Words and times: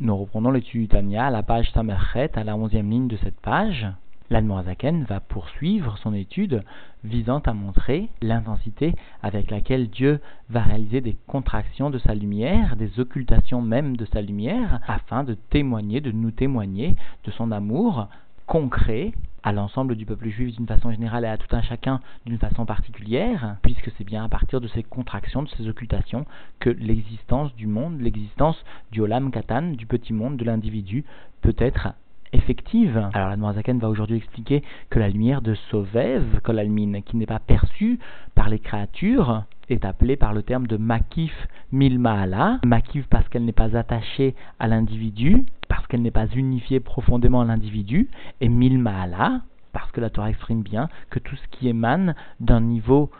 Nous 0.00 0.16
reprenons 0.16 0.52
l'étude 0.52 0.82
du 0.82 0.86
Tania 0.86 1.26
à 1.26 1.30
la 1.30 1.42
page 1.42 1.72
Samerchet, 1.72 2.30
à 2.38 2.44
la 2.44 2.56
onzième 2.56 2.88
ligne 2.88 3.08
de 3.08 3.16
cette 3.16 3.40
page. 3.40 3.84
L'Admorazaken 4.30 5.02
va 5.02 5.18
poursuivre 5.18 5.98
son 5.98 6.14
étude 6.14 6.62
visant 7.02 7.40
à 7.40 7.52
montrer 7.52 8.08
l'intensité 8.22 8.94
avec 9.24 9.50
laquelle 9.50 9.90
Dieu 9.90 10.20
va 10.50 10.62
réaliser 10.62 11.00
des 11.00 11.16
contractions 11.26 11.90
de 11.90 11.98
sa 11.98 12.14
lumière, 12.14 12.76
des 12.76 13.00
occultations 13.00 13.60
même 13.60 13.96
de 13.96 14.04
sa 14.04 14.22
lumière, 14.22 14.78
afin 14.86 15.24
de 15.24 15.34
témoigner, 15.34 16.00
de 16.00 16.12
nous 16.12 16.30
témoigner 16.30 16.94
de 17.24 17.32
son 17.32 17.50
amour 17.50 18.06
concret 18.46 19.10
à 19.48 19.52
l'ensemble 19.52 19.96
du 19.96 20.04
peuple 20.04 20.28
juif 20.28 20.54
d'une 20.54 20.66
façon 20.66 20.90
générale 20.90 21.24
et 21.24 21.28
à 21.28 21.38
tout 21.38 21.56
un 21.56 21.62
chacun 21.62 22.02
d'une 22.26 22.36
façon 22.36 22.66
particulière, 22.66 23.56
puisque 23.62 23.90
c'est 23.96 24.04
bien 24.04 24.22
à 24.22 24.28
partir 24.28 24.60
de 24.60 24.68
ces 24.68 24.82
contractions, 24.82 25.42
de 25.42 25.48
ces 25.56 25.66
occultations, 25.66 26.26
que 26.60 26.68
l'existence 26.68 27.54
du 27.56 27.66
monde, 27.66 27.98
l'existence 27.98 28.62
du 28.92 29.00
Olam 29.00 29.30
Katan, 29.30 29.72
du 29.72 29.86
petit 29.86 30.12
monde, 30.12 30.36
de 30.36 30.44
l'individu, 30.44 31.06
peut 31.40 31.56
être 31.56 31.94
effective. 32.32 33.08
Alors 33.14 33.28
la 33.28 33.36
Noirzaken 33.36 33.78
va 33.78 33.88
aujourd'hui 33.88 34.16
expliquer 34.16 34.62
que 34.90 34.98
la 34.98 35.08
lumière 35.08 35.42
de 35.42 35.54
Sovev, 35.70 36.40
Kolalmin, 36.42 37.00
qui 37.02 37.16
n'est 37.16 37.26
pas 37.26 37.38
perçue 37.38 37.98
par 38.34 38.48
les 38.48 38.58
créatures, 38.58 39.44
est 39.68 39.84
appelée 39.84 40.16
par 40.16 40.32
le 40.32 40.42
terme 40.42 40.66
de 40.66 40.76
Makif 40.76 41.34
Milmaala. 41.72 42.58
Makif 42.64 43.06
parce 43.08 43.28
qu'elle 43.28 43.44
n'est 43.44 43.52
pas 43.52 43.76
attachée 43.76 44.34
à 44.58 44.68
l'individu, 44.68 45.46
parce 45.68 45.86
qu'elle 45.86 46.02
n'est 46.02 46.10
pas 46.10 46.26
unifiée 46.34 46.80
profondément 46.80 47.42
à 47.42 47.44
l'individu, 47.44 48.08
et 48.40 48.48
Milmaala 48.48 49.42
parce 49.72 49.90
que 49.92 50.00
la 50.00 50.10
Torah 50.10 50.30
exprime 50.30 50.62
bien 50.62 50.88
que 51.10 51.18
tout 51.18 51.36
ce 51.36 51.48
qui 51.50 51.68
émane 51.68 52.14
d'un 52.40 52.60
niveau 52.60 53.10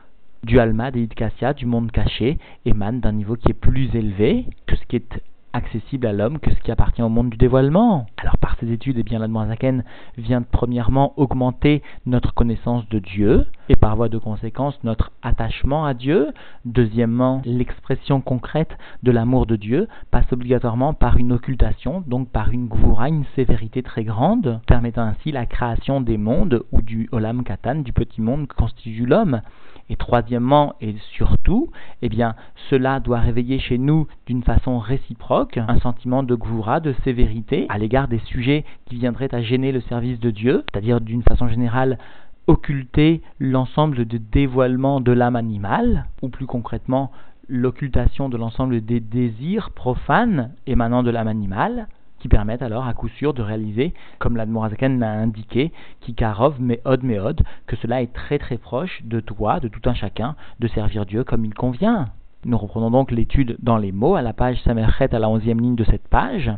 du 0.45 0.59
Alma, 0.59 0.90
des 0.90 1.06
Kassia, 1.09 1.52
du 1.52 1.66
monde 1.66 1.90
caché, 1.90 2.38
émane 2.64 3.00
d'un 3.00 3.12
niveau 3.12 3.36
qui 3.36 3.50
est 3.50 3.60
plus 3.60 3.95
élevé 3.95 4.46
que 4.66 4.76
ce 4.76 4.84
qui 4.86 4.96
est 4.96 5.22
accessible 5.58 6.06
à 6.06 6.12
l'homme 6.12 6.38
que 6.38 6.50
ce 6.50 6.60
qui 6.60 6.70
appartient 6.70 7.02
au 7.02 7.08
monde 7.08 7.30
du 7.30 7.36
dévoilement. 7.36 8.06
Alors 8.16 8.38
par 8.38 8.56
ces 8.58 8.72
études, 8.72 8.96
eh 8.98 9.02
bien, 9.02 9.18
l'Admorazaken 9.18 9.84
vient 10.16 10.42
premièrement 10.42 11.12
augmenter 11.16 11.82
notre 12.06 12.32
connaissance 12.32 12.88
de 12.88 12.98
Dieu 12.98 13.46
et 13.68 13.76
par 13.76 13.96
voie 13.96 14.09
de 14.09 14.18
conséquence 14.18 14.78
notre 14.84 15.10
attachement 15.23 15.84
à 15.84 15.95
Dieu. 15.95 16.32
Deuxièmement, 16.65 17.42
l'expression 17.45 18.20
concrète 18.20 18.76
de 19.02 19.10
l'amour 19.10 19.46
de 19.46 19.56
Dieu 19.56 19.88
passe 20.10 20.32
obligatoirement 20.32 20.95
par 20.95 21.16
une 21.16 21.32
occultation, 21.32 22.02
donc 22.06 22.28
par 22.30 22.50
une 22.50 22.68
gvoura, 22.68 23.09
une 23.09 23.24
sévérité 23.37 23.82
très 23.82 24.04
grande, 24.04 24.60
permettant 24.66 25.02
ainsi 25.02 25.32
la 25.32 25.46
création 25.46 26.00
des 26.00 26.16
mondes 26.16 26.62
ou 26.72 26.82
du 26.82 27.09
olam 27.12 27.43
katan, 27.43 27.76
du 27.76 27.93
petit 27.93 28.22
monde 28.22 28.46
que 28.46 28.54
constitue 28.54 29.06
l'homme. 29.06 29.43
Et 29.90 29.96
troisièmement 29.96 30.74
et 30.80 30.94
surtout, 31.14 31.70
eh 32.02 32.08
bien, 32.08 32.34
cela 32.68 33.00
doit 33.00 33.20
réveiller 33.20 33.58
chez 33.58 33.78
nous 33.78 34.06
d'une 34.26 34.42
façon 34.42 34.78
réciproque 34.78 35.56
un 35.56 35.78
sentiment 35.80 36.22
de 36.22 36.34
gvoura, 36.34 36.80
de 36.80 36.94
sévérité 37.04 37.66
à 37.68 37.78
l'égard 37.78 38.09
des 38.09 38.18
sujets 38.18 38.64
qui 38.86 38.96
viendraient 38.96 39.34
à 39.34 39.42
gêner 39.42 39.72
le 39.72 39.80
service 39.80 40.20
de 40.20 40.30
Dieu, 40.30 40.64
c'est-à-dire 40.70 41.00
d'une 41.00 41.22
façon 41.22 41.48
générale 41.48 41.98
occulter 42.46 43.22
l'ensemble 43.38 44.06
de 44.06 44.18
dévoilements 44.18 45.00
de 45.00 45.12
l'âme 45.12 45.36
animale, 45.36 46.06
ou 46.22 46.28
plus 46.28 46.46
concrètement 46.46 47.10
l'occultation 47.48 48.28
de 48.28 48.36
l'ensemble 48.36 48.82
des 48.82 49.00
désirs 49.00 49.70
profanes 49.70 50.52
émanant 50.66 51.02
de 51.02 51.10
l'âme 51.10 51.28
animale, 51.28 51.88
qui 52.19 52.29
permettent 52.29 52.63
alors 52.63 52.87
à 52.87 52.95
coup 52.95 53.09
sûr 53.09 53.35
de 53.35 53.43
réaliser, 53.43 53.95
comme 54.19 54.37
l'Admorazaken 54.37 54.99
l'a 54.99 55.13
indiqué, 55.13 55.73
Kikarov 56.01 56.61
Meod 56.61 57.02
Meod, 57.02 57.43
que 57.66 57.77
cela 57.77 58.02
est 58.02 58.13
très 58.13 58.38
très 58.38 58.59
proche 58.59 59.01
de 59.05 59.21
toi, 59.21 59.61
de 59.61 59.69
tout 59.69 59.83
un 59.87 59.95
chacun, 59.95 60.37
de 60.61 60.69
servir 60.69 61.07
Dieu 61.07 61.24
comme 61.24 61.45
il 61.45 61.55
convient. 61.55 62.09
Nous 62.45 62.57
reprenons 62.57 62.91
donc 62.91 63.11
l'étude 63.11 63.57
dans 63.61 63.79
les 63.79 63.93
mots 63.93 64.15
à 64.15 64.22
la 64.22 64.33
page 64.33 64.62
Samerchet 64.62 65.12
à 65.15 65.19
la 65.19 65.28
onzième 65.28 65.61
ligne 65.61 65.75
de 65.75 65.84
cette 65.84 66.06
page. 66.09 66.50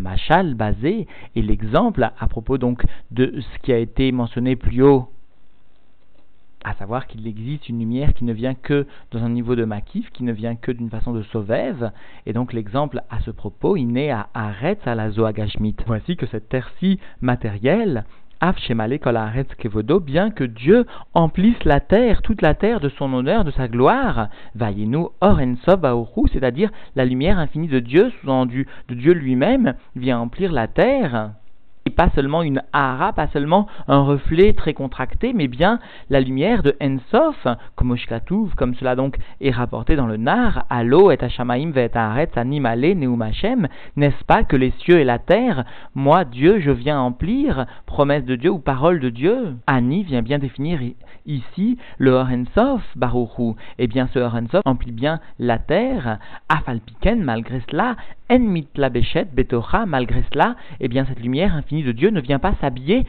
Machal 0.00 0.54
basé 0.54 1.06
et 1.34 1.42
l'exemple 1.42 2.08
à 2.18 2.28
propos 2.28 2.58
donc 2.58 2.84
de 3.10 3.34
ce 3.40 3.58
qui 3.62 3.72
a 3.72 3.78
été 3.78 4.12
mentionné 4.12 4.54
plus 4.56 4.82
haut 4.82 5.08
à 6.66 6.74
savoir 6.74 7.06
qu'il 7.06 7.26
existe 7.28 7.68
une 7.68 7.78
lumière 7.78 8.12
qui 8.12 8.24
ne 8.24 8.32
vient 8.32 8.54
que 8.54 8.86
dans 9.12 9.22
un 9.22 9.28
niveau 9.28 9.54
de 9.54 9.64
makif, 9.64 10.10
qui 10.10 10.24
ne 10.24 10.32
vient 10.32 10.56
que 10.56 10.72
d'une 10.72 10.90
façon 10.90 11.12
de 11.12 11.22
sauvève, 11.22 11.92
et 12.26 12.32
donc 12.32 12.52
l'exemple 12.52 13.02
à 13.08 13.20
ce 13.20 13.30
propos, 13.30 13.76
il 13.76 13.86
naît 13.86 14.10
à 14.10 14.28
Aretz 14.34 14.84
à 14.84 14.96
la 14.96 15.10
Zoagashmit. 15.10 15.76
Voici 15.86 16.16
que 16.16 16.26
cette 16.26 16.48
terre-ci 16.48 16.98
matérielle, 17.20 18.04
Kevodo, 19.58 20.00
bien 20.00 20.30
que 20.30 20.44
Dieu 20.44 20.86
emplisse 21.14 21.64
la 21.64 21.78
terre, 21.78 22.20
toute 22.20 22.42
la 22.42 22.54
terre 22.54 22.80
de 22.80 22.88
son 22.88 23.12
honneur, 23.14 23.44
de 23.44 23.52
sa 23.52 23.68
gloire, 23.68 24.28
Vayenu 24.56 25.06
Orensov 25.20 26.06
c'est-à-dire 26.32 26.70
la 26.96 27.04
lumière 27.04 27.38
infinie 27.38 27.68
de 27.68 27.78
Dieu, 27.78 28.10
sous-entendu 28.20 28.66
de 28.88 28.94
Dieu 28.94 29.12
lui-même, 29.12 29.74
vient 29.94 30.18
emplir 30.18 30.50
la 30.50 30.66
terre 30.66 31.30
pas 31.90 32.10
seulement 32.14 32.42
une 32.42 32.62
hara, 32.72 33.12
pas 33.12 33.28
seulement 33.28 33.66
un 33.88 34.00
reflet 34.00 34.52
très 34.52 34.74
contracté, 34.74 35.32
mais 35.32 35.48
bien 35.48 35.78
la 36.10 36.20
lumière 36.20 36.62
de 36.62 36.76
Ensof, 36.80 37.46
comme 37.74 37.94
comme 38.56 38.74
cela 38.74 38.96
donc 38.96 39.16
est 39.40 39.50
rapporté 39.50 39.96
dans 39.96 40.06
le 40.06 40.16
Nar, 40.16 40.66
Allo 40.70 41.10
et 41.10 41.18
Hashamaim 41.20 41.70
ve 41.70 41.78
et 41.78 42.38
animale 42.38 42.94
neumachem, 42.94 43.68
n'est-ce 43.96 44.24
pas 44.24 44.44
que 44.44 44.56
les 44.56 44.72
cieux 44.78 44.98
et 44.98 45.04
la 45.04 45.18
terre, 45.18 45.64
moi 45.94 46.24
Dieu, 46.24 46.60
je 46.60 46.70
viens 46.70 47.00
emplir, 47.00 47.66
promesse 47.86 48.24
de 48.24 48.36
Dieu 48.36 48.50
ou 48.50 48.58
parole 48.58 49.00
de 49.00 49.08
Dieu? 49.08 49.56
Ani 49.66 50.02
vient 50.02 50.22
bien 50.22 50.38
définir 50.38 50.80
ici 51.26 51.78
le 51.98 52.12
Horensof, 52.12 52.82
Baruchu, 52.96 53.54
eh 53.78 53.86
bien 53.86 54.08
ce 54.12 54.18
Horensof 54.18 54.62
emplit 54.64 54.92
bien 54.92 55.20
la 55.38 55.58
terre, 55.58 56.18
Afalpiken, 56.48 57.22
malgré 57.22 57.62
cela, 57.70 57.96
Enmit 58.30 58.68
la 58.76 58.90
Betocha, 58.90 59.86
malgré 59.86 60.24
cela, 60.32 60.56
eh 60.80 60.88
bien 60.88 61.04
cette 61.04 61.20
lumière 61.20 61.54
infinie 61.54 61.82
de 61.82 61.92
Dieu 61.92 62.10
ne 62.10 62.20
vient 62.20 62.38
pas 62.38 62.54
s'habiller 62.60 63.06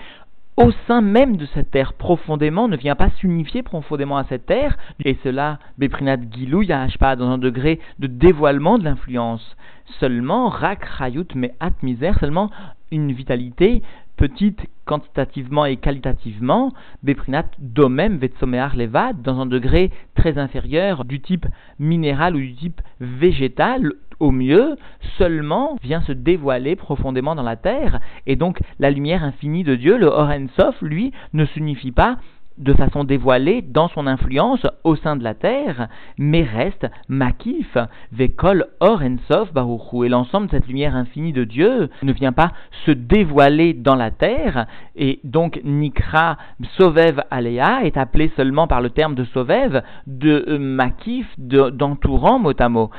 au 0.57 0.71
sein 0.87 1.01
même 1.01 1.37
de 1.37 1.45
cette 1.53 1.69
terre 1.69 1.93
profondément, 1.93 2.67
ne 2.67 2.75
vient 2.75 2.95
pas 2.95 3.11
s'unifier 3.11 3.61
profondément 3.61 4.17
à 4.17 4.23
cette 4.23 4.47
terre, 4.47 4.75
et 5.05 5.15
cela, 5.23 5.59
Beprinat 5.77 6.17
Gilou, 6.31 6.63
pas 6.99 7.15
dans 7.15 7.29
un 7.29 7.37
degré 7.37 7.79
de 7.99 8.07
dévoilement 8.07 8.79
de 8.79 8.83
l'influence. 8.83 9.55
Seulement, 9.99 10.49
Rak 10.49 10.83
Rayut, 10.83 11.27
mais 11.35 11.53
At 11.59 11.73
misère, 11.83 12.17
seulement 12.19 12.49
une 12.91 13.11
vitalité 13.11 13.83
petite 14.17 14.67
quantitativement 14.85 15.65
et 15.65 15.77
qualitativement, 15.77 16.73
Beprinat 17.03 17.45
Domem 17.59 18.17
Vetsomear 18.17 18.75
Levad, 18.75 19.21
dans 19.21 19.39
un 19.39 19.45
degré 19.45 19.91
très 20.15 20.37
inférieur 20.37 21.05
du 21.05 21.21
type 21.21 21.45
minéral 21.79 22.35
ou 22.35 22.39
du 22.39 22.55
type 22.55 22.81
végétal, 22.99 23.93
au 24.19 24.31
mieux, 24.31 24.75
seulement 25.17 25.77
vient 25.83 26.01
se 26.01 26.11
dévoiler 26.11 26.75
profondément 26.75 27.35
dans 27.35 27.43
la 27.43 27.55
terre, 27.55 27.99
et 28.25 28.35
donc 28.35 28.59
la 28.79 28.89
lumière 28.89 29.23
infinie 29.23 29.63
de 29.63 29.75
Dieu, 29.75 29.97
le 29.97 30.09
Sof, 30.55 30.75
lui, 30.81 31.11
ne 31.33 31.45
s'unifie 31.45 31.91
pas 31.91 32.17
de 32.57 32.73
façon 32.73 33.03
dévoilée 33.03 33.61
dans 33.61 33.87
son 33.89 34.07
influence 34.07 34.65
au 34.83 34.95
sein 34.95 35.15
de 35.15 35.23
la 35.23 35.33
terre, 35.33 35.87
mais 36.17 36.43
reste 36.43 36.87
makif, 37.07 37.77
vekol 38.11 38.65
or 38.79 39.01
ensof 39.01 39.53
baruchu, 39.53 40.05
et 40.05 40.09
l'ensemble 40.09 40.47
de 40.47 40.51
cette 40.51 40.67
lumière 40.67 40.95
infinie 40.95 41.33
de 41.33 41.43
Dieu 41.43 41.89
ne 42.03 42.13
vient 42.13 42.31
pas 42.31 42.51
se 42.85 42.91
dévoiler 42.91 43.73
dans 43.73 43.95
la 43.95 44.11
terre, 44.11 44.67
et 44.95 45.19
donc 45.23 45.59
nikra 45.63 46.37
sovev 46.77 47.21
alea 47.31 47.83
est 47.83 47.97
appelé 47.97 48.31
seulement 48.35 48.67
par 48.67 48.81
le 48.81 48.89
terme 48.89 49.15
de 49.15 49.23
sovev, 49.25 49.81
de 50.07 50.45
euh, 50.47 50.57
makif, 50.57 51.27
d'entourant 51.37 52.39
mot 52.39 52.53
à 52.59 52.69
mot, 52.69 52.91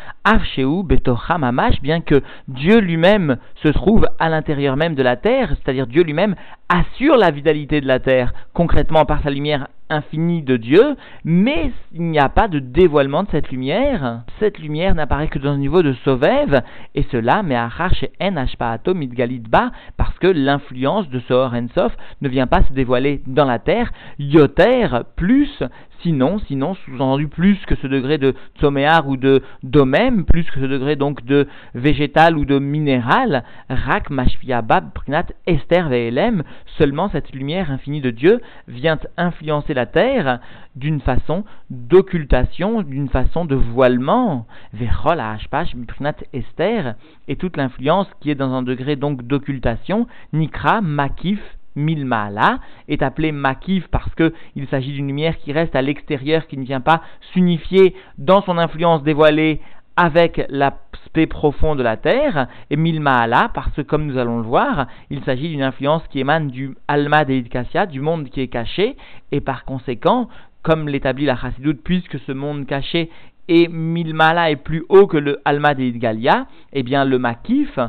betocha 0.85 1.39
bien 1.83 2.01
que 2.01 2.23
Dieu 2.49 2.79
lui-même 2.79 3.37
se 3.63 3.69
trouve 3.69 4.07
à 4.19 4.29
l'intérieur 4.29 4.77
même 4.77 4.95
de 4.95 5.03
la 5.03 5.17
terre, 5.17 5.51
c'est-à-dire 5.51 5.87
Dieu 5.87 6.03
lui-même 6.03 6.35
assure 6.69 7.17
la 7.17 7.31
vitalité 7.31 7.81
de 7.81 7.87
la 7.87 8.01
terre, 8.01 8.33
concrètement 8.53 9.05
par 9.05 9.23
sa 9.23 9.31
lumière 9.31 9.69
infinie 9.91 10.43
de 10.43 10.57
Dieu, 10.57 10.97
mais 11.25 11.73
il 11.93 12.03
n'y 12.03 12.19
a 12.19 12.29
pas 12.29 12.49
de 12.49 12.59
dévoilement 12.59 13.23
de 13.23 13.31
cette 13.31 13.51
lumière. 13.51 14.23
Cette 14.39 14.59
lumière 14.59 14.95
n'apparaît 14.95 15.29
que 15.29 15.39
dans 15.39 15.51
un 15.51 15.59
niveau 15.59 15.83
de 15.83 15.93
sauvève, 16.05 16.63
et 16.95 17.05
cela, 17.11 17.43
mais 17.43 17.57
à 17.57 17.69
chez 17.93 18.11
En 18.21 18.95
Midgalidba, 18.95 19.73
parce 19.97 20.19
que 20.19 20.27
l'influence 20.27 21.09
de 21.09 21.21
ce 21.21 21.69
Sof 21.75 21.97
ne 22.21 22.29
vient 22.29 22.47
pas 22.47 22.63
se 22.65 22.73
dévoiler 22.73 23.23
dans 23.27 23.45
la 23.45 23.59
terre, 23.59 23.91
Yoter, 24.19 24.89
plus, 25.17 25.63
sinon, 26.03 26.39
sinon, 26.47 26.75
sous-entendu 26.75 27.29
plus 27.29 27.59
que 27.67 27.75
ce 27.77 27.87
degré 27.87 28.19
de 28.19 28.35
tsoméar 28.59 29.09
ou 29.09 29.17
de 29.17 29.43
domem, 29.63 30.25
plus 30.25 30.45
que 30.45 30.61
ce 30.61 30.67
degré 30.67 30.97
donc 30.97 31.25
de 31.25 31.49
végétal 31.75 32.37
ou 32.37 32.45
de 32.45 32.59
minéral, 32.59 33.45
rak 33.69 34.11
mashpiabab 34.11 34.93
prinat 34.93 35.27
esther 35.47 35.89
ve'elem, 35.89 36.43
seulement 36.79 37.09
cette 37.09 37.33
lumière 37.33 37.71
infinie 37.71 38.01
de 38.01 38.11
Dieu 38.11 38.41
vient 38.69 38.99
influencer 39.17 39.75
terre 39.87 40.41
d'une 40.77 41.01
façon 41.01 41.45
d'occultation, 41.71 42.83
d'une 42.83 43.09
façon 43.09 43.45
de 43.45 43.55
voilement, 43.55 44.47
ve'chol 44.73 45.21
hashpash 45.21 45.75
prinat 45.87 46.17
esther, 46.33 46.95
et 47.27 47.37
toute 47.37 47.57
l'influence 47.57 48.09
qui 48.21 48.31
est 48.31 48.35
dans 48.35 48.53
un 48.53 48.63
degré 48.63 48.97
donc 48.97 49.23
d'occultation, 49.23 50.07
nikra 50.33 50.81
makif 50.81 51.41
Milmala 51.79 52.59
est 52.89 53.03
appelé 53.03 53.33
Makif 53.33 53.87
parce 53.89 54.13
qu'il 54.15 54.67
s'agit 54.69 54.93
d'une 54.93 55.07
lumière 55.07 55.39
qui 55.39 55.53
reste 55.53 55.77
à 55.77 55.83
l'extérieur, 55.83 56.47
qui 56.47 56.59
ne 56.59 56.65
vient 56.65 56.81
pas 56.81 57.03
s'unifier 57.33 57.95
dans 58.19 58.43
son 58.43 58.59
influence 58.59 59.03
dévoilée 59.03 59.61
avec 59.99 60.47
l'aspect 60.49 61.27
profond 61.27 61.75
de 61.75 61.83
la 61.83 61.97
terre, 61.97 62.47
et 62.71 62.77
Milmaala, 62.77 63.51
parce 63.53 63.73
que 63.73 63.83
comme 63.83 64.07
nous 64.07 64.17
allons 64.17 64.39
le 64.39 64.45
voir, 64.45 64.87
il 65.11 65.25
s'agit 65.25 65.49
d'une 65.49 65.65
influence 65.65 66.07
qui 66.09 66.21
émane 66.21 66.51
du 66.51 66.77
Alma 66.87 67.25
de 67.25 67.41
Kassia, 67.41 67.85
du 67.87 68.01
monde 68.01 68.29
qui 68.29 68.41
est 68.41 68.47
caché, 68.47 68.97
et 69.33 69.41
par 69.41 69.65
conséquent, 69.65 70.29
comme 70.63 70.89
l'établit 70.89 71.25
la 71.25 71.37
Chassidoute, 71.37 71.83
puisque 71.83 72.21
ce 72.21 72.31
monde 72.31 72.65
caché 72.65 73.11
est 73.49 73.69
Milmala 73.69 74.53
est 74.53 74.57
plus 74.57 74.85
haut 74.89 75.09
que 75.09 75.17
le 75.17 75.41
Alma 75.45 75.75
de 75.75 75.91
Galia, 75.91 76.47
eh 76.73 76.85
bien 76.85 77.05
le 77.05 77.19
Makif 77.19 77.81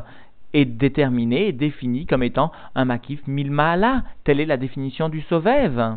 est 0.52 0.64
déterminé 0.64 1.46
et 1.46 1.52
défini 1.52 2.06
comme 2.06 2.24
étant 2.24 2.50
un 2.74 2.86
Makif 2.86 3.20
Milmala. 3.28 4.02
Telle 4.24 4.40
est 4.40 4.46
la 4.46 4.56
définition 4.56 5.08
du 5.08 5.20
Sauvève 5.20 5.96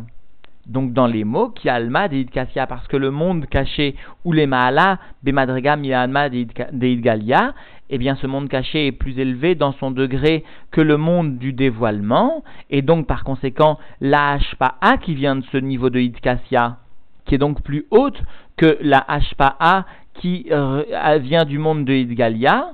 donc 0.66 0.92
dans 0.92 1.06
les 1.06 1.24
mots, 1.24 1.50
qui 1.50 1.68
alma 1.68 2.08
de 2.08 2.22
Kassia, 2.22 2.66
parce 2.66 2.86
que 2.88 2.96
le 2.96 3.10
monde 3.10 3.46
caché, 3.46 3.94
ou 4.24 4.32
les 4.32 4.46
maala, 4.46 4.98
bemadrega 5.22 5.76
mi 5.76 5.92
alma 5.92 6.28
de 6.28 6.94
galia, 7.00 7.54
eh 7.90 7.98
bien 7.98 8.16
ce 8.16 8.26
monde 8.26 8.48
caché 8.48 8.86
est 8.86 8.92
plus 8.92 9.18
élevé 9.18 9.54
dans 9.54 9.72
son 9.72 9.90
degré 9.90 10.44
que 10.70 10.80
le 10.80 10.96
monde 10.96 11.38
du 11.38 11.52
dévoilement, 11.52 12.42
et 12.70 12.82
donc 12.82 13.06
par 13.06 13.24
conséquent 13.24 13.78
la 14.00 14.38
hpa 14.38 14.96
qui 15.02 15.14
vient 15.14 15.36
de 15.36 15.44
ce 15.52 15.58
niveau 15.58 15.90
de 15.90 16.00
Idkassia, 16.00 16.78
qui 17.26 17.34
est 17.34 17.38
donc 17.38 17.62
plus 17.62 17.86
haute 17.90 18.20
que 18.56 18.78
la 18.80 19.06
hpa 19.08 19.86
qui 20.14 20.46
euh, 20.50 21.18
vient 21.20 21.44
du 21.44 21.58
monde 21.58 21.84
de 21.84 21.92
Idgalia, 21.92 22.72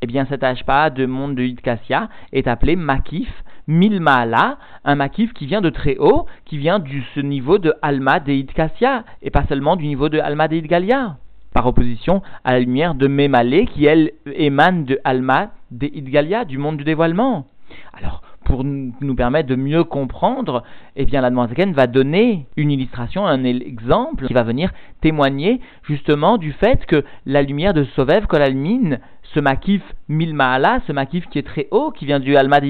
eh 0.00 0.06
bien 0.06 0.26
cette 0.26 0.42
hpa 0.42 0.90
de 0.90 1.06
monde 1.06 1.36
de 1.36 1.42
Idkassia 1.42 2.08
est 2.32 2.48
appelée 2.48 2.76
makif, 2.76 3.30
milmala, 3.72 4.58
un 4.84 4.94
makif 4.94 5.32
qui 5.32 5.46
vient 5.46 5.60
de 5.60 5.70
très 5.70 5.96
haut, 5.98 6.26
qui 6.44 6.58
vient 6.58 6.78
du 6.78 7.02
ce 7.14 7.20
niveau 7.20 7.58
de 7.58 7.74
alma 7.82 8.20
de 8.20 8.42
Kassia, 8.52 9.04
et 9.22 9.30
pas 9.30 9.44
seulement 9.48 9.76
du 9.76 9.86
niveau 9.86 10.08
de 10.08 10.18
alma 10.18 10.48
de 10.48 10.60
Galia, 10.60 11.16
par 11.52 11.66
opposition 11.66 12.22
à 12.44 12.52
la 12.52 12.60
lumière 12.60 12.94
de 12.94 13.06
Memale, 13.06 13.66
qui 13.66 13.86
elle 13.86 14.12
émane 14.26 14.84
de 14.84 15.00
alma 15.04 15.50
de 15.70 15.88
Galia, 15.88 16.44
du 16.44 16.58
monde 16.58 16.76
du 16.76 16.84
dévoilement. 16.84 17.46
Alors, 17.92 18.22
pour 18.44 18.64
nous 18.64 19.14
permettre 19.14 19.48
de 19.48 19.56
mieux 19.56 19.84
comprendre, 19.84 20.62
eh 20.96 21.04
bien, 21.04 21.20
la 21.20 21.30
Zaken 21.48 21.72
va 21.72 21.86
donner 21.86 22.46
une 22.56 22.70
illustration, 22.70 23.26
un 23.26 23.44
exemple 23.44 24.26
qui 24.26 24.34
va 24.34 24.42
venir 24.42 24.72
témoigner 25.00 25.60
justement 25.84 26.38
du 26.38 26.52
fait 26.52 26.86
que 26.86 27.04
la 27.26 27.42
lumière 27.42 27.74
de 27.74 27.84
Sovev 27.84 28.26
Kolalmin 28.26 28.98
ce 29.34 29.40
makif 29.40 29.82
milmaala, 30.08 30.80
ce 30.86 30.92
makif 30.92 31.26
qui 31.28 31.38
est 31.38 31.46
très 31.46 31.68
haut, 31.70 31.90
qui 31.90 32.06
vient 32.06 32.20
du 32.20 32.36
Alma 32.36 32.60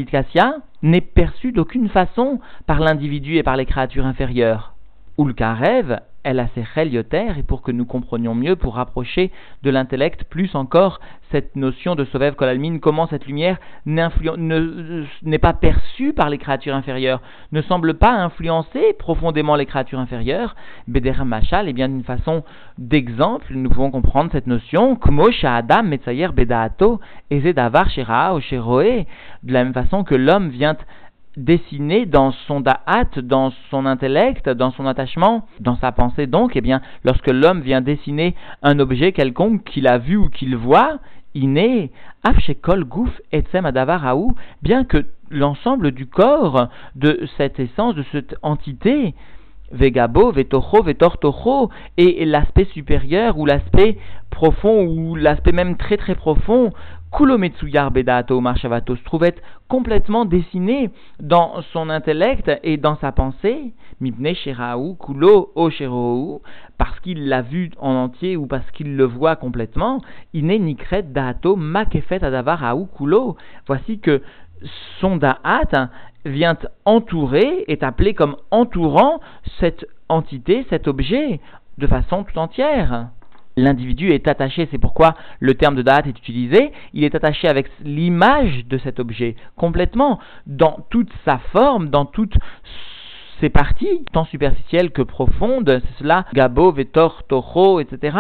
n'est 0.83 1.01
perçu 1.01 1.53
d'aucune 1.53 1.89
façon 1.89 2.41
par 2.67 2.81
l'individu 2.81 3.37
et 3.37 3.43
par 3.43 3.57
les 3.57 3.67
créatures 3.67 4.07
inférieures. 4.07 4.72
Ulkarev, 5.19 5.99
elle 6.25 6.41
a 6.41 6.47
ses 6.55 6.89
yoter, 6.89 7.33
et 7.37 7.43
pour 7.43 7.63
que 7.63 7.73
nous 7.73 7.85
comprenions 7.85 8.35
mieux, 8.35 8.57
pour 8.57 8.77
rapprocher 8.77 9.31
de 9.63 9.71
l'intellect 9.71 10.25
plus 10.25 10.55
encore 10.55 11.01
cette 11.33 11.57
notion 11.57 11.95
de 11.95 12.05
Sovev 12.05 12.35
Kolalmin, 12.37 12.79
comment 12.79 13.07
cette 13.07 13.27
lumière 13.27 13.59
n'est 13.87 15.39
pas 15.39 15.53
perçue 15.55 16.13
par 16.13 16.29
les 16.29 16.39
créatures 16.39 16.75
inférieures, 16.75 17.21
ne 17.51 17.63
semble 17.63 17.95
pas 17.95 18.13
influencer 18.13 18.93
profondément 18.99 19.57
les 19.57 19.67
créatures 19.67 19.99
inférieures, 19.99 20.55
Beder 20.87 21.25
Machal, 21.25 21.69
et 21.69 21.73
bien 21.73 21.89
d'une 21.89 22.05
façon 22.05 22.45
d'exemple, 22.79 23.47
nous 23.51 23.71
pouvons 23.71 23.91
comprendre 23.91 24.31
cette 24.31 24.47
notion, 24.47 24.97
Kmo 24.97 25.31
Adam 25.43 25.83
Metzayer 25.83 26.29
Bedaato, 26.29 27.01
Ezedavar 27.31 27.91
Shera 27.91 28.39
Sheroe, 28.41 29.05
de 29.43 29.53
la 29.53 29.65
même 29.65 29.75
façon 29.75 30.05
que 30.05 30.15
l'homme 30.15 30.51
vient 30.51 30.77
dessiné 31.37 32.07
dans 32.07 32.33
son 32.47 32.61
da'at, 32.61 33.21
dans 33.23 33.53
son 33.71 33.87
intellect, 33.87 34.49
dans 34.49 34.71
son 34.71 34.87
attachement, 34.87 35.47
dans 35.61 35.77
sa 35.77 35.93
pensée. 35.93 36.27
Donc, 36.27 36.57
eh 36.57 36.61
bien, 36.61 36.81
lorsque 37.05 37.29
l'homme 37.29 37.61
vient 37.61 37.81
dessiner 37.81 38.35
un 38.63 38.79
objet 38.79 39.13
quelconque 39.13 39.65
qu'il 39.65 39.87
a 39.87 39.99
vu 39.99 40.17
ou 40.17 40.29
qu'il 40.29 40.57
voit, 40.57 40.99
iné, 41.35 41.91
afshekol 42.25 42.85
gouf 42.85 43.11
etzem 43.33 43.65
adavaraou, 43.67 44.35
bien 44.63 44.85
que 44.85 45.07
l'ensemble 45.31 45.93
du 45.93 46.07
corps 46.07 46.69
de 46.95 47.27
cette 47.39 47.59
essence, 47.59 47.95
de 47.95 48.05
cette 48.13 48.37
entité, 48.43 49.15
vegabo, 49.73 50.31
vetocho, 50.33 50.83
vetortocho, 50.83 51.71
et 51.97 52.25
l'aspect 52.27 52.67
supérieur 52.67 53.39
ou 53.39 53.47
l'aspect 53.47 53.97
profond 54.31 54.85
ou 54.85 55.15
l'aspect 55.15 55.53
même 55.53 55.77
très 55.77 55.97
très 55.97 56.15
profond 56.15 56.73
Kulometsuyar 57.13 57.91
Bedato 57.91 58.41
Marshavato 58.41 58.97
se 58.97 59.05
trouvait 59.05 59.35
complètement 59.69 60.25
dessiné 60.25 60.91
dans 61.21 61.61
son 61.73 61.91
intellect 61.91 62.51
et 62.63 62.79
dans 62.79 62.97
sa 62.97 63.13
pensée, 63.13 63.75
Mibne 64.01 64.35
Sheraou, 64.35 64.95
Kulo 64.95 65.53
O 65.55 66.43
parce 66.79 66.99
qu'il 67.01 67.29
l'a 67.29 67.43
vu 67.43 67.71
en 67.79 67.95
entier 67.95 68.37
ou 68.37 68.47
parce 68.47 68.69
qu'il 68.71 68.97
le 68.97 69.05
voit 69.05 69.37
complètement, 69.37 70.01
Ine 70.33 70.65
Nikret 70.65 71.03
Dato 71.03 71.55
Makefet 71.55 72.21
Kulo. 72.97 73.37
Voici 73.67 73.99
que 73.99 74.23
son 74.99 75.17
Da'at 75.17 75.91
vient 76.25 76.57
entourer, 76.87 77.65
est 77.69 77.83
appelé 77.83 78.15
comme 78.15 78.37
entourant 78.51 79.21
cette 79.61 79.87
entité, 80.09 80.67
cet 80.71 80.89
objet, 80.89 81.41
de 81.77 81.87
façon 81.87 82.25
tout 82.25 82.39
entière 82.39 83.09
l'individu 83.57 84.13
est 84.13 84.29
attaché, 84.29 84.69
c'est 84.71 84.79
pourquoi 84.79 85.15
le 85.41 85.55
terme 85.55 85.75
de 85.75 85.83
date 85.83 86.07
est 86.07 86.19
utilisé, 86.19 86.73
il 86.93 87.05
est 87.05 87.15
attaché 87.15 87.49
avec 87.49 87.71
l'image 87.85 88.67
de 88.67 88.79
cet 88.79 89.01
objet, 89.01 89.37
complètement, 89.57 90.19
dans 90.47 90.79
toute 90.91 91.11
sa 91.25 91.39
forme, 91.53 91.89
dans 91.89 92.07
toutes 92.07 92.37
ses 93.41 93.51
parties, 93.51 94.05
tant 94.13 94.25
superficielles 94.25 94.93
que 94.93 95.03
profondes, 95.03 95.83
c'est 95.85 95.99
cela, 95.99 96.27
Gabo, 96.33 96.71
Vetor, 96.71 97.25
Toho, 97.25 97.81
etc. 97.81 98.17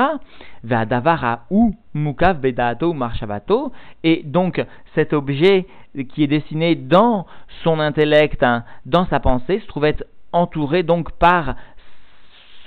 Vadavara 0.64 1.44
ou 1.48 1.76
Mukav, 1.94 2.40
Bedato, 2.40 2.92
Marshavato, 2.92 3.72
et 4.02 4.22
donc 4.24 4.64
cet 4.96 5.12
objet 5.12 5.66
qui 6.08 6.24
est 6.24 6.28
dessiné 6.28 6.74
dans 6.74 7.26
son 7.62 7.78
intellect, 7.78 8.42
hein, 8.42 8.64
dans 8.84 9.06
sa 9.06 9.20
pensée, 9.20 9.60
se 9.60 9.66
trouvait 9.66 9.96
entouré 10.32 10.82
donc 10.82 11.12
par 11.12 11.54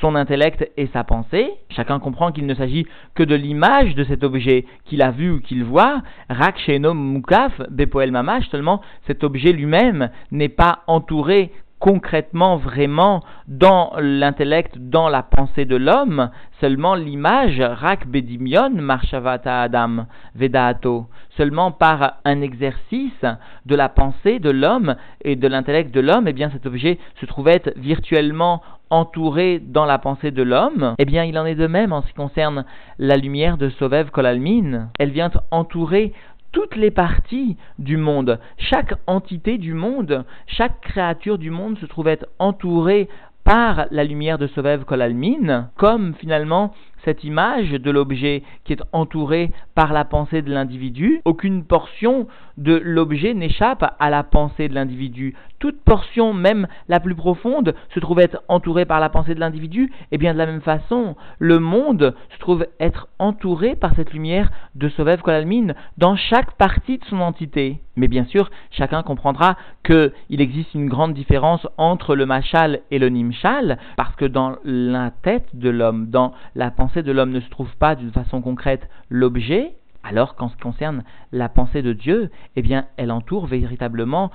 son 0.05 0.13
intellect 0.13 0.69
et 0.77 0.85
sa 0.93 1.03
pensée. 1.03 1.49
Chacun 1.69 1.97
comprend 1.97 2.31
qu'il 2.31 2.45
ne 2.45 2.53
s'agit 2.53 2.85
que 3.15 3.23
de 3.23 3.33
l'image 3.33 3.95
de 3.95 4.03
cet 4.03 4.23
objet 4.23 4.65
qu'il 4.85 5.01
a 5.01 5.09
vu 5.09 5.31
ou 5.31 5.39
qu'il 5.39 5.63
voit. 5.63 6.03
Rak 6.29 6.69
Mukaf 6.69 7.59
Bepoel 7.71 8.11
Mamash, 8.11 8.47
seulement 8.49 8.81
cet 9.07 9.23
objet 9.23 9.51
lui-même 9.51 10.11
n'est 10.31 10.47
pas 10.47 10.83
entouré 10.85 11.51
concrètement, 11.85 12.57
vraiment, 12.57 13.21
dans 13.47 13.93
l'intellect, 13.99 14.75
dans 14.79 15.07
la 15.07 15.21
pensée 15.21 15.65
de 15.65 15.75
l'homme, 15.75 16.31
seulement 16.59 16.95
l'image, 16.95 17.61
rak 17.61 18.07
bedimion, 18.07 18.71
marshavata 18.71 19.61
adam, 19.61 20.07
vedato, 20.33 21.05
seulement 21.37 21.71
par 21.71 22.15
un 22.25 22.41
exercice 22.41 23.23
de 23.67 23.75
la 23.75 23.87
pensée 23.87 24.39
de 24.39 24.49
l'homme 24.49 24.95
et 25.23 25.35
de 25.35 25.47
l'intellect 25.47 25.93
de 25.93 25.99
l'homme, 25.99 26.27
eh 26.27 26.33
bien 26.33 26.49
cet 26.49 26.65
objet 26.65 26.97
se 27.21 27.27
trouvait 27.27 27.61
virtuellement 27.75 28.63
entouré 28.89 29.59
dans 29.59 29.85
la 29.85 29.99
pensée 29.99 30.31
de 30.31 30.41
l'homme, 30.41 30.95
eh 30.97 31.05
bien 31.05 31.23
il 31.23 31.37
en 31.37 31.45
est 31.45 31.55
de 31.55 31.67
même 31.67 31.93
en 31.93 32.01
ce 32.01 32.07
qui 32.07 32.13
concerne 32.13 32.65
la 32.97 33.15
lumière 33.15 33.57
de 33.57 33.69
Sovev 33.69 34.09
Kolalmin. 34.09 34.89
Elle 34.97 35.11
vient 35.11 35.29
entourer 35.51 36.13
toutes 36.55 36.77
les 36.77 36.89
parties 36.89 37.57
du 37.79 37.97
monde, 37.97 38.39
chaque 38.57 38.93
entité 39.07 39.57
du 39.57 39.73
monde, 39.73 40.23
chaque 40.47 40.79
créature 40.79 41.37
du 41.37 41.51
monde 41.51 41.77
se 41.79 41.85
trouvait 41.85 42.19
entourée 42.39 43.09
par 43.43 43.87
la 43.91 44.05
lumière 44.05 44.37
de 44.37 44.47
Sovev 44.47 44.85
Kolalmin, 44.85 45.69
comme 45.75 46.13
finalement 46.13 46.73
cette 47.05 47.23
image 47.23 47.71
de 47.71 47.91
l'objet 47.91 48.43
qui 48.65 48.73
est 48.73 48.83
entouré 48.91 49.51
par 49.75 49.93
la 49.93 50.03
pensée 50.03 50.41
de 50.41 50.51
l'individu, 50.51 51.21
aucune 51.23 51.63
portion 51.63 52.27
de 52.57 52.81
l'objet 52.83 53.33
n'échappe 53.33 53.95
à 53.99 54.09
la 54.09 54.23
pensée 54.23 54.67
de 54.67 54.73
l'individu. 54.73 55.35
Toute 55.59 55.81
portion, 55.81 56.33
même 56.33 56.67
la 56.89 56.99
plus 56.99 57.15
profonde, 57.15 57.75
se 57.93 57.99
trouve 57.99 58.19
être 58.19 58.41
entourée 58.47 58.85
par 58.85 58.99
la 58.99 59.09
pensée 59.09 59.35
de 59.35 59.39
l'individu, 59.39 59.91
et 60.11 60.17
bien 60.17 60.33
de 60.33 60.37
la 60.37 60.45
même 60.45 60.61
façon, 60.61 61.15
le 61.39 61.59
monde 61.59 62.15
se 62.33 62.39
trouve 62.39 62.65
être 62.79 63.07
entouré 63.19 63.75
par 63.75 63.95
cette 63.95 64.13
lumière 64.13 64.51
de 64.75 64.89
Sovev 64.89 65.21
Kolalmin 65.21 65.73
dans 65.97 66.15
chaque 66.15 66.55
partie 66.57 66.97
de 66.97 67.05
son 67.05 67.19
entité. 67.19 67.81
Mais 67.95 68.07
bien 68.07 68.25
sûr, 68.25 68.49
chacun 68.71 69.03
comprendra 69.03 69.55
qu'il 69.83 70.41
existe 70.41 70.73
une 70.73 70.89
grande 70.89 71.13
différence 71.13 71.65
entre 71.77 72.15
le 72.15 72.25
machal 72.25 72.81
et 72.91 72.99
le 72.99 73.07
nimshal, 73.07 73.77
parce 73.95 74.15
que 74.15 74.25
dans 74.25 74.57
la 74.65 75.11
tête 75.11 75.47
de 75.53 75.69
l'homme, 75.69 76.09
dans 76.09 76.33
la 76.55 76.71
pensée 76.71 76.94
de 77.03 77.11
l'homme 77.11 77.31
ne 77.31 77.39
se 77.39 77.49
trouve 77.49 77.75
pas 77.77 77.95
d'une 77.95 78.11
façon 78.11 78.41
concrète 78.41 78.89
l'objet, 79.09 79.75
alors 80.03 80.35
qu'en 80.35 80.49
ce 80.49 80.55
qui 80.55 80.61
concerne 80.61 81.03
la 81.31 81.49
pensée 81.49 81.81
de 81.81 81.93
Dieu, 81.93 82.29
eh 82.55 82.61
bien, 82.61 82.87
elle 82.97 83.11
entoure 83.11 83.47
véritablement, 83.47 84.31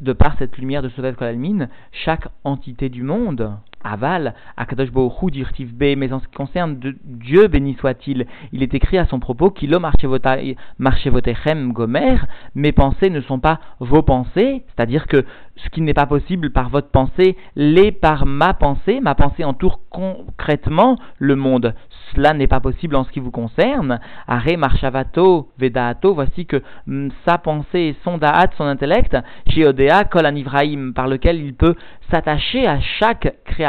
de 0.00 0.12
par 0.12 0.36
cette 0.38 0.58
lumière 0.58 0.82
de 0.82 0.88
Sovev 0.90 1.16
Kolalmin, 1.16 1.68
chaque 1.92 2.28
entité 2.44 2.88
du 2.88 3.02
monde. 3.02 3.52
Aval, 3.84 4.34
Akadosh 4.56 4.90
Bohu 4.90 5.30
dirtiv 5.30 5.74
B, 5.74 5.94
mais 5.96 6.12
en 6.12 6.20
ce 6.20 6.26
qui 6.26 6.34
concerne 6.34 6.78
Dieu, 7.04 7.48
béni 7.48 7.76
soit-il, 7.80 8.26
il 8.52 8.62
est 8.62 8.74
écrit 8.74 8.98
à 8.98 9.06
son 9.06 9.20
propos 9.20 9.52
gomer, 11.72 12.16
mes 12.54 12.72
pensées 12.72 13.10
ne 13.10 13.20
sont 13.20 13.38
pas 13.38 13.60
vos 13.80 14.02
pensées, 14.02 14.64
c'est-à-dire 14.66 15.06
que 15.06 15.24
ce 15.56 15.68
qui 15.70 15.80
n'est 15.80 15.94
pas 15.94 16.06
possible 16.06 16.50
par 16.50 16.68
votre 16.68 16.90
pensée 16.90 17.36
l'est 17.56 17.92
par 17.92 18.26
ma 18.26 18.54
pensée, 18.54 19.00
ma 19.00 19.14
pensée 19.14 19.44
entoure 19.44 19.80
concrètement 19.90 20.96
le 21.18 21.36
monde. 21.36 21.74
Cela 22.14 22.32
n'est 22.32 22.46
pas 22.46 22.60
possible 22.60 22.96
en 22.96 23.04
ce 23.04 23.10
qui 23.10 23.20
vous 23.20 23.30
concerne. 23.30 24.00
Are 24.26 24.44
marchavato 24.56 25.50
vedaato, 25.58 26.14
voici 26.14 26.46
que 26.46 26.62
mm, 26.86 27.08
sa 27.26 27.38
pensée 27.38 27.80
et 27.80 27.96
son 28.04 28.18
da'at, 28.18 28.50
son 28.56 28.64
intellect, 28.64 29.16
chez 29.48 29.66
Odea 29.66 30.04
kol 30.04 30.26
anivraim, 30.26 30.92
par 30.94 31.08
lequel 31.08 31.40
il 31.40 31.54
peut 31.54 31.74
s'attacher 32.10 32.66
à 32.66 32.80
chaque 32.80 33.34
créature, 33.44 33.67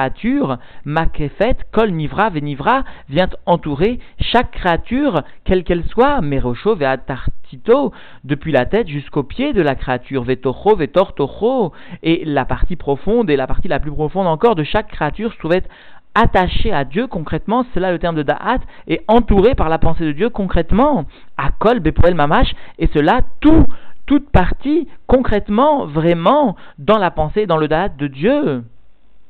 makefet, 0.86 1.58
kol 1.72 1.92
nivra, 1.92 2.30
venivra, 2.30 2.84
vient 3.10 3.30
entourer 3.46 4.00
chaque 4.20 4.52
créature, 4.52 5.22
quelle 5.44 5.64
qu'elle 5.64 5.84
soit, 5.86 6.22
merocho, 6.22 6.76
veatartito, 6.76 7.92
depuis 8.24 8.52
la 8.52 8.66
tête 8.66 8.88
jusqu'au 8.88 9.24
pied 9.24 9.54
de 9.54 9.62
la 9.62 9.76
créature, 9.76 10.24
vetocho, 10.24 10.76
vetortocho, 10.76 11.74
et 12.04 12.24
la 12.26 12.46
partie 12.46 12.76
profonde 12.76 13.30
et 13.30 13.36
la 13.36 13.48
partie 13.48 13.68
la 13.68 13.80
plus 13.80 13.92
profonde 13.92 14.28
encore 14.28 14.56
de 14.56 14.64
chaque 14.64 14.88
créature 14.88 15.34
se 15.34 15.38
trouve 15.38 15.54
être 15.54 15.70
attachée 16.16 16.72
à 16.72 16.86
Dieu 16.86 17.08
concrètement, 17.08 17.66
c'est 17.74 17.80
là 17.80 17.92
le 17.92 18.00
terme 18.00 18.16
de 18.16 18.24
Da'at, 18.24 18.60
et 18.88 19.02
entourée 19.08 19.56
par 19.56 19.70
la 19.70 19.78
pensée 19.78 20.06
de 20.06 20.12
Dieu 20.12 20.30
concrètement, 20.30 21.06
à 21.38 21.52
Kol, 21.52 21.80
Bepoel, 21.80 22.16
Mamash, 22.16 22.52
et 22.78 22.90
cela 22.94 23.22
tout 23.42 23.66
toute 24.10 24.32
partie 24.32 24.88
concrètement, 25.06 25.86
vraiment, 25.86 26.56
dans 26.80 26.98
la 26.98 27.12
pensée, 27.12 27.46
dans 27.46 27.58
le 27.58 27.68
date 27.68 27.96
de 27.98 28.08
Dieu. 28.08 28.64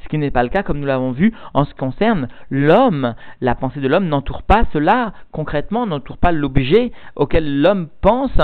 Ce 0.04 0.08
qui 0.10 0.18
n'est 0.18 0.32
pas 0.32 0.44
le 0.44 0.50
cas, 0.50 0.64
comme 0.64 0.80
nous 0.80 0.88
l'avons 0.88 1.12
vu, 1.12 1.34
en 1.54 1.66
ce 1.66 1.72
qui 1.72 1.78
concerne 1.78 2.28
l'homme. 2.50 3.16
La 3.42 3.56
pensée 3.56 3.80
de 3.80 3.88
l'homme 3.88 4.08
n'entoure 4.08 4.44
pas 4.44 4.64
cela 4.74 5.14
concrètement, 5.32 5.86
n'entoure 5.86 6.18
pas 6.18 6.32
l'objet 6.32 6.92
auquel 7.16 7.62
l'homme 7.62 7.88
pense 8.02 8.38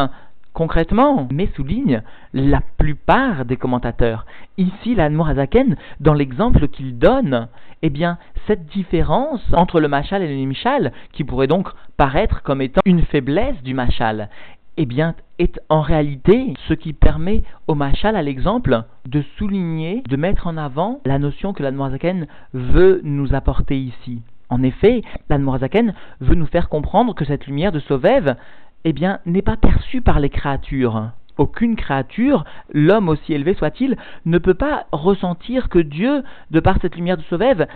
concrètement, 0.55 1.27
mais 1.31 1.49
souligne 1.55 2.01
la 2.33 2.61
plupart 2.77 3.45
des 3.45 3.57
commentateurs. 3.57 4.25
Ici, 4.57 4.95
l'Anmorazaken, 4.95 5.75
dans 5.99 6.13
l'exemple 6.13 6.69
qu'il 6.69 6.97
donne, 6.97 7.49
eh 7.81 7.89
bien, 7.89 8.17
cette 8.47 8.65
différence 8.67 9.41
entre 9.53 9.79
le 9.79 9.89
machal 9.89 10.23
et 10.23 10.27
le 10.27 10.35
nimshal, 10.35 10.93
qui 11.11 11.25
pourrait 11.25 11.47
donc 11.47 11.69
paraître 11.97 12.41
comme 12.41 12.61
étant 12.61 12.81
une 12.85 13.01
faiblesse 13.01 13.61
du 13.63 13.73
machal, 13.73 14.29
eh 14.77 14.85
bien, 14.85 15.15
est 15.39 15.59
en 15.69 15.81
réalité 15.81 16.53
ce 16.67 16.73
qui 16.73 16.93
permet 16.93 17.43
au 17.67 17.75
Machal, 17.75 18.15
à 18.15 18.21
l'exemple, 18.21 18.83
de 19.07 19.23
souligner, 19.37 20.03
de 20.07 20.15
mettre 20.15 20.47
en 20.47 20.57
avant 20.57 21.01
la 21.05 21.19
notion 21.19 21.53
que 21.53 21.63
l'Admorazaken 21.63 22.27
veut 22.53 23.01
nous 23.03 23.33
apporter 23.33 23.77
ici. 23.77 24.21
En 24.49 24.63
effet, 24.63 25.01
l'Admorazaken 25.29 25.93
veut 26.19 26.35
nous 26.35 26.45
faire 26.45 26.69
comprendre 26.69 27.15
que 27.15 27.25
cette 27.25 27.47
lumière 27.47 27.71
de 27.71 27.79
Sauvève, 27.79 28.35
eh 28.83 28.93
bien, 28.93 29.19
n'est 29.25 29.41
pas 29.41 29.57
perçue 29.57 30.01
par 30.01 30.19
les 30.19 30.29
créatures. 30.29 31.09
Aucune 31.37 31.75
créature, 31.75 32.45
l'homme 32.73 33.09
aussi 33.09 33.33
élevé 33.33 33.55
soit-il, 33.55 33.97
ne 34.25 34.37
peut 34.37 34.53
pas 34.53 34.85
ressentir 34.91 35.67
que 35.67 35.79
Dieu, 35.79 36.23
de 36.51 36.59
par 36.61 36.77
cette 36.81 36.95
lumière 36.95 37.17
de 37.17 37.23
Sauvève, 37.23 37.67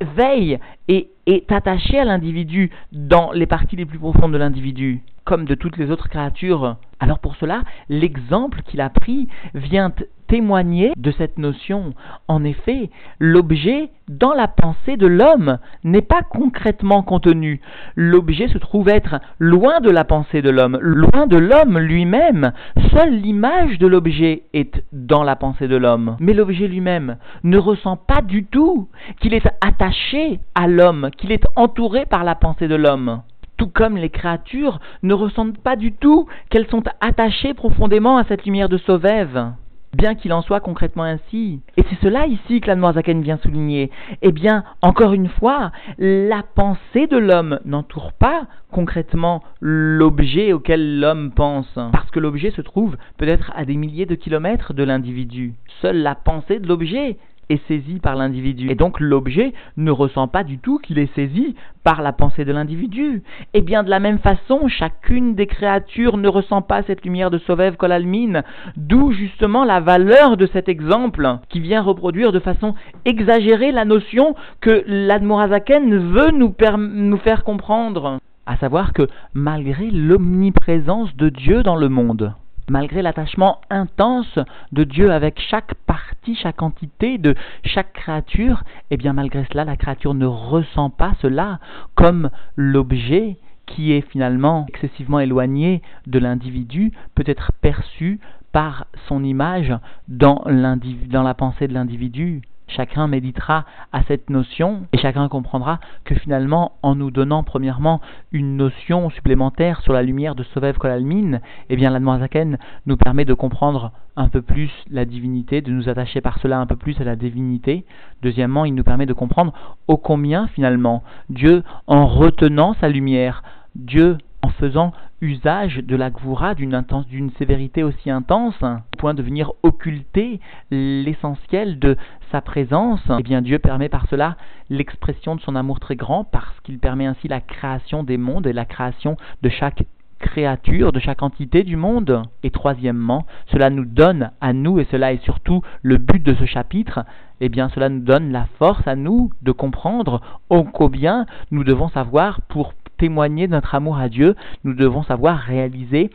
veille 0.00 0.58
et 0.88 1.10
est 1.26 1.50
attaché 1.52 1.98
à 1.98 2.04
l'individu 2.04 2.70
dans 2.92 3.32
les 3.32 3.46
parties 3.46 3.76
les 3.76 3.86
plus 3.86 3.98
profondes 3.98 4.32
de 4.32 4.38
l'individu 4.38 5.02
comme 5.24 5.44
de 5.44 5.54
toutes 5.54 5.76
les 5.76 5.90
autres 5.90 6.08
créatures. 6.08 6.76
Alors 7.00 7.18
pour 7.18 7.36
cela, 7.36 7.62
l'exemple 7.90 8.62
qu'il 8.62 8.80
a 8.80 8.88
pris 8.88 9.28
vient 9.54 9.92
témoigner 10.28 10.92
de 10.96 11.10
cette 11.12 11.38
notion. 11.38 11.94
En 12.28 12.44
effet, 12.44 12.90
l'objet 13.18 13.90
dans 14.08 14.32
la 14.32 14.48
pensée 14.48 14.96
de 14.96 15.06
l'homme 15.06 15.58
n'est 15.84 16.02
pas 16.02 16.22
concrètement 16.22 17.02
contenu. 17.02 17.60
L'objet 17.96 18.48
se 18.48 18.58
trouve 18.58 18.88
être 18.88 19.20
loin 19.38 19.80
de 19.80 19.90
la 19.90 20.04
pensée 20.04 20.42
de 20.42 20.50
l'homme, 20.50 20.78
loin 20.80 21.26
de 21.26 21.36
l'homme 21.36 21.78
lui-même. 21.78 22.52
Seule 22.92 23.16
l'image 23.16 23.78
de 23.78 23.86
l'objet 23.86 24.42
est 24.54 24.82
dans 24.92 25.24
la 25.24 25.36
pensée 25.36 25.68
de 25.68 25.76
l'homme. 25.76 26.16
Mais 26.20 26.32
l'objet 26.32 26.68
lui-même 26.68 27.16
ne 27.44 27.58
ressent 27.58 27.96
pas 27.96 28.22
du 28.22 28.44
tout 28.44 28.88
qu'il 29.20 29.34
est 29.34 29.46
attaché 29.60 30.40
à 30.54 30.66
l'homme, 30.66 31.10
qu'il 31.16 31.32
est 31.32 31.46
entouré 31.56 32.06
par 32.06 32.24
la 32.24 32.34
pensée 32.34 32.68
de 32.68 32.76
l'homme 32.76 33.22
tout 33.58 33.66
comme 33.66 33.96
les 33.96 34.08
créatures 34.08 34.78
ne 35.02 35.12
ressentent 35.12 35.58
pas 35.58 35.74
du 35.74 35.92
tout 35.92 36.28
qu'elles 36.48 36.68
sont 36.68 36.84
attachées 37.00 37.54
profondément 37.54 38.16
à 38.16 38.24
cette 38.24 38.44
lumière 38.44 38.68
de 38.68 38.78
Sauvève. 38.78 39.52
Bien 39.96 40.14
qu'il 40.14 40.32
en 40.32 40.42
soit 40.42 40.60
concrètement 40.60 41.04
ainsi. 41.04 41.60
Et 41.76 41.84
c'est 41.88 41.98
cela 42.02 42.26
ici 42.26 42.60
que 42.60 42.66
la 42.68 42.76
vient 43.22 43.38
souligner. 43.38 43.90
Eh 44.22 44.32
bien, 44.32 44.64
encore 44.82 45.12
une 45.12 45.28
fois, 45.28 45.72
la 45.98 46.42
pensée 46.42 47.06
de 47.06 47.16
l'homme 47.16 47.58
n'entoure 47.64 48.12
pas 48.12 48.46
concrètement 48.70 49.42
l'objet 49.60 50.52
auquel 50.52 51.00
l'homme 51.00 51.32
pense. 51.32 51.72
Parce 51.74 52.10
que 52.10 52.20
l'objet 52.20 52.50
se 52.50 52.60
trouve 52.60 52.96
peut-être 53.16 53.50
à 53.54 53.64
des 53.64 53.76
milliers 53.76 54.06
de 54.06 54.14
kilomètres 54.14 54.74
de 54.74 54.82
l'individu. 54.82 55.54
Seule 55.80 56.02
la 56.02 56.14
pensée 56.14 56.58
de 56.58 56.68
l'objet 56.68 57.16
est 57.48 57.66
saisi 57.66 57.98
par 58.00 58.16
l'individu. 58.16 58.70
Et 58.70 58.74
donc 58.74 59.00
l'objet 59.00 59.52
ne 59.76 59.90
ressent 59.90 60.28
pas 60.28 60.44
du 60.44 60.58
tout 60.58 60.78
qu'il 60.78 60.98
est 60.98 61.14
saisi 61.14 61.54
par 61.84 62.02
la 62.02 62.12
pensée 62.12 62.44
de 62.44 62.52
l'individu. 62.52 63.22
Et 63.54 63.60
bien 63.60 63.82
de 63.82 63.90
la 63.90 64.00
même 64.00 64.18
façon, 64.18 64.68
chacune 64.68 65.34
des 65.34 65.46
créatures 65.46 66.16
ne 66.16 66.28
ressent 66.28 66.62
pas 66.62 66.82
cette 66.82 67.04
lumière 67.04 67.30
de 67.30 67.38
Sovev 67.38 67.76
Kolalmine, 67.76 68.42
d'où 68.76 69.12
justement 69.12 69.64
la 69.64 69.80
valeur 69.80 70.36
de 70.36 70.46
cet 70.46 70.68
exemple 70.68 71.38
qui 71.48 71.60
vient 71.60 71.82
reproduire 71.82 72.32
de 72.32 72.40
façon 72.40 72.74
exagérée 73.04 73.72
la 73.72 73.84
notion 73.84 74.34
que 74.60 74.84
l'Admorazaken 74.86 75.96
veut 76.12 76.30
nous, 76.32 76.54
nous 76.78 77.18
faire 77.18 77.44
comprendre. 77.44 78.18
À 78.46 78.56
savoir 78.56 78.94
que 78.94 79.06
malgré 79.34 79.90
l'omniprésence 79.90 81.14
de 81.16 81.28
Dieu 81.28 81.62
dans 81.62 81.76
le 81.76 81.90
monde, 81.90 82.32
malgré 82.70 83.02
l'attachement 83.02 83.60
intense 83.70 84.38
de 84.72 84.84
Dieu 84.84 85.12
avec 85.12 85.40
chaque 85.40 85.74
partie, 85.86 86.34
chaque 86.34 86.62
entité 86.62 87.18
de 87.18 87.34
chaque 87.64 87.92
créature, 87.92 88.64
eh 88.90 88.96
bien 88.96 89.12
malgré 89.12 89.44
cela, 89.50 89.64
la 89.64 89.76
créature 89.76 90.14
ne 90.14 90.26
ressent 90.26 90.90
pas 90.90 91.12
cela 91.20 91.58
comme 91.94 92.30
l'objet 92.56 93.38
qui 93.66 93.92
est 93.92 94.00
finalement 94.10 94.66
excessivement 94.68 95.20
éloigné 95.20 95.82
de 96.06 96.18
l'individu 96.18 96.92
peut 97.14 97.24
être 97.26 97.52
perçu 97.60 98.18
par 98.52 98.86
son 99.08 99.22
image 99.22 99.74
dans 100.08 100.42
la 100.46 101.34
pensée 101.34 101.68
de 101.68 101.74
l'individu. 101.74 102.42
Chacun 102.68 103.08
méditera 103.08 103.64
à 103.92 104.02
cette 104.04 104.30
notion 104.30 104.82
et 104.92 104.98
chacun 104.98 105.28
comprendra 105.28 105.80
que 106.04 106.14
finalement, 106.14 106.72
en 106.82 106.94
nous 106.94 107.10
donnant 107.10 107.42
premièrement 107.42 108.00
une 108.30 108.56
notion 108.56 109.10
supplémentaire 109.10 109.80
sur 109.80 109.92
la 109.92 110.02
lumière 110.02 110.34
de 110.34 110.42
Sovev 110.42 110.78
Kolalmin, 110.78 111.40
eh 111.70 111.76
bien 111.76 111.90
la 111.90 112.18
Zaken 112.18 112.58
nous 112.86 112.96
permet 112.96 113.24
de 113.24 113.34
comprendre 113.34 113.92
un 114.16 114.28
peu 114.28 114.42
plus 114.42 114.70
la 114.90 115.04
divinité, 115.04 115.62
de 115.62 115.70
nous 115.70 115.88
attacher 115.88 116.20
par 116.20 116.38
cela 116.38 116.58
un 116.58 116.66
peu 116.66 116.76
plus 116.76 117.00
à 117.00 117.04
la 117.04 117.16
divinité. 117.16 117.84
Deuxièmement, 118.22 118.64
il 118.64 118.74
nous 118.74 118.84
permet 118.84 119.06
de 119.06 119.12
comprendre 119.12 119.52
ô 119.86 119.96
combien 119.96 120.46
finalement 120.48 121.02
Dieu, 121.30 121.62
en 121.86 122.06
retenant 122.06 122.74
sa 122.80 122.88
lumière, 122.88 123.42
Dieu 123.74 124.18
en 124.42 124.50
faisant 124.50 124.92
usage 125.20 125.78
de 125.78 125.96
la 125.96 126.10
gvoura 126.10 126.54
d'une 126.54 127.30
sévérité 127.38 127.82
aussi 127.82 128.10
intense, 128.10 128.60
au 128.62 128.96
point 128.98 129.14
de 129.14 129.22
venir 129.22 129.52
occulter 129.62 130.40
l'essentiel 130.70 131.78
de 131.78 131.96
sa 132.30 132.40
présence, 132.40 133.00
eh 133.18 133.22
bien 133.22 133.42
Dieu 133.42 133.58
permet 133.58 133.88
par 133.88 134.06
cela 134.08 134.36
l'expression 134.70 135.34
de 135.34 135.40
son 135.40 135.56
amour 135.56 135.80
très 135.80 135.96
grand, 135.96 136.24
parce 136.24 136.60
qu'il 136.60 136.78
permet 136.78 137.06
ainsi 137.06 137.28
la 137.28 137.40
création 137.40 138.04
des 138.04 138.18
mondes 138.18 138.46
et 138.46 138.52
la 138.52 138.64
création 138.64 139.16
de 139.42 139.48
chaque 139.48 139.84
créature, 140.18 140.92
de 140.92 141.00
chaque 141.00 141.22
entité 141.22 141.62
du 141.62 141.76
monde. 141.76 142.22
Et 142.42 142.50
troisièmement, 142.50 143.24
cela 143.52 143.70
nous 143.70 143.84
donne 143.84 144.30
à 144.40 144.52
nous, 144.52 144.78
et 144.78 144.86
cela 144.90 145.12
est 145.12 145.22
surtout 145.24 145.62
le 145.82 145.96
but 145.96 146.22
de 146.22 146.34
ce 146.34 146.44
chapitre, 146.44 147.04
eh 147.40 147.48
bien 147.48 147.68
cela 147.70 147.88
nous 147.88 148.00
donne 148.00 148.32
la 148.32 148.46
force 148.58 148.86
à 148.86 148.96
nous 148.96 149.30
de 149.42 149.52
comprendre 149.52 150.20
ô 150.50 150.64
combien 150.64 151.26
nous 151.50 151.64
devons 151.64 151.88
savoir 151.88 152.40
pour 152.42 152.74
témoigner 152.98 153.46
de 153.46 153.52
notre 153.52 153.74
amour 153.74 153.98
à 153.98 154.08
Dieu, 154.08 154.36
nous 154.64 154.74
devons 154.74 155.02
savoir 155.02 155.38
réaliser 155.38 156.10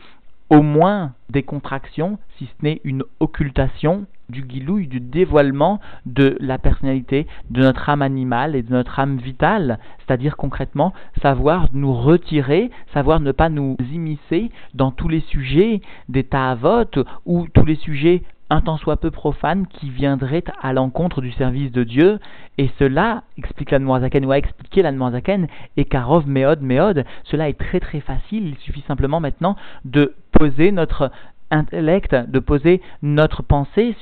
au 0.50 0.62
moins 0.62 1.12
des 1.30 1.42
contractions, 1.42 2.18
si 2.36 2.46
ce 2.46 2.64
n'est 2.64 2.80
une 2.84 3.02
occultation 3.18 4.06
du 4.28 4.42
guilouille, 4.42 4.86
du 4.86 5.00
dévoilement 5.00 5.80
de 6.06 6.36
la 6.40 6.58
personnalité 6.58 7.26
de 7.50 7.60
notre 7.60 7.88
âme 7.88 8.02
animale 8.02 8.56
et 8.56 8.62
de 8.62 8.72
notre 8.72 8.98
âme 8.98 9.18
vitale, 9.18 9.78
c'est-à-dire 9.98 10.36
concrètement 10.36 10.92
savoir 11.20 11.68
nous 11.72 11.92
retirer, 11.92 12.70
savoir 12.92 13.20
ne 13.20 13.32
pas 13.32 13.48
nous 13.48 13.76
immiscer 13.92 14.50
dans 14.74 14.90
tous 14.90 15.08
les 15.08 15.20
sujets 15.20 15.82
des 16.08 16.24
ta'avot 16.24 17.04
ou 17.26 17.46
tous 17.52 17.64
les 17.64 17.76
sujets 17.76 18.22
un 18.50 18.60
tant 18.60 18.76
soit 18.76 18.96
peu 18.96 19.10
profane 19.10 19.66
qui 19.66 19.90
viendrait 19.90 20.44
à 20.60 20.72
l'encontre 20.72 21.20
du 21.20 21.32
service 21.32 21.72
de 21.72 21.84
Dieu. 21.84 22.18
Et 22.58 22.70
cela, 22.78 23.24
explique 23.38 23.70
l'Anmoazaken, 23.70 24.24
ou 24.26 24.32
a 24.32 24.38
expliqué 24.38 24.82
l'Anmoazaken, 24.82 25.48
et 25.76 25.84
Karov 25.84 26.28
Meod 26.28 26.62
Meod, 26.62 27.04
cela 27.24 27.48
est 27.48 27.58
très 27.58 27.80
très 27.80 28.00
facile, 28.00 28.48
il 28.48 28.56
suffit 28.58 28.84
simplement 28.86 29.20
maintenant 29.20 29.56
de 29.84 30.14
poser 30.32 30.72
notre 30.72 31.10
intellect, 31.54 32.14
de 32.14 32.38
poser 32.38 32.82
notre 33.02 33.42
pensée 33.42 33.96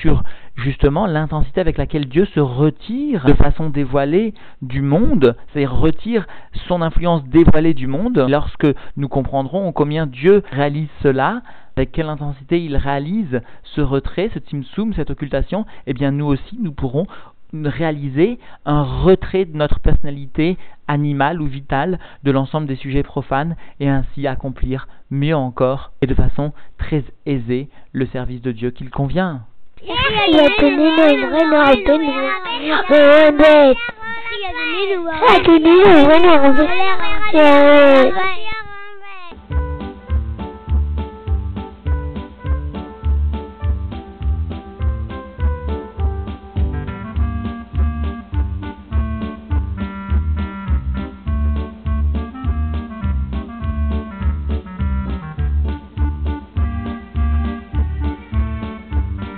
sur 0.00 0.22
justement 0.56 1.06
l'intensité 1.06 1.60
avec 1.60 1.78
laquelle 1.78 2.06
Dieu 2.06 2.24
se 2.26 2.40
retire 2.40 3.24
de 3.24 3.32
façon 3.34 3.70
dévoilée 3.70 4.34
du 4.60 4.82
monde, 4.82 5.36
c'est-à-dire 5.48 5.74
retire 5.74 6.26
son 6.68 6.82
influence 6.82 7.24
dévoilée 7.24 7.74
du 7.74 7.86
monde, 7.86 8.24
lorsque 8.28 8.66
nous 8.96 9.08
comprendrons 9.08 9.72
combien 9.72 10.06
Dieu 10.06 10.42
réalise 10.50 10.88
cela, 11.02 11.42
avec 11.76 11.92
quelle 11.92 12.08
intensité 12.08 12.62
il 12.62 12.76
réalise 12.76 13.40
ce 13.62 13.80
retrait, 13.80 14.30
ce 14.34 14.38
timsum, 14.38 14.92
cette 14.92 15.10
occultation, 15.10 15.64
eh 15.86 15.94
bien 15.94 16.10
nous 16.10 16.26
aussi 16.26 16.58
nous 16.60 16.72
pourrons 16.72 17.06
réaliser 17.54 18.38
un 18.64 18.82
retrait 18.82 19.44
de 19.44 19.56
notre 19.56 19.80
personnalité 19.80 20.56
animale 20.88 21.40
ou 21.40 21.46
vitale 21.46 21.98
de 22.22 22.30
l'ensemble 22.30 22.66
des 22.66 22.76
sujets 22.76 23.02
profanes 23.02 23.56
et 23.80 23.88
ainsi 23.88 24.26
accomplir 24.26 24.88
mieux 25.10 25.36
encore 25.36 25.92
et 26.00 26.06
de 26.06 26.14
façon 26.14 26.52
très 26.78 27.04
aisée 27.26 27.68
le 27.92 28.06
service 28.06 28.42
de 28.42 28.52
Dieu 28.52 28.70
qu'il 28.70 28.90
convient. 28.90 29.42